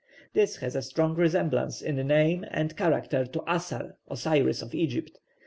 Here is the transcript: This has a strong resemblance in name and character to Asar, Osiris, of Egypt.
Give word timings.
This 0.33 0.55
has 0.55 0.75
a 0.75 0.81
strong 0.81 1.13
resemblance 1.13 1.79
in 1.79 1.97
name 2.07 2.43
and 2.49 2.75
character 2.75 3.23
to 3.23 3.43
Asar, 3.45 3.97
Osiris, 4.09 4.63
of 4.63 4.73
Egypt. 4.73 5.19